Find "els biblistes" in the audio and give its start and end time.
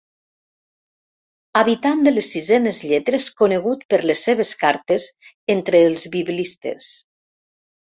5.93-6.91